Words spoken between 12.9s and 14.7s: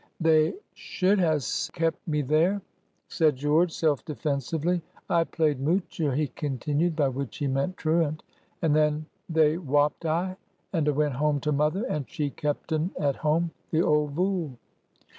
at home, the old vool!"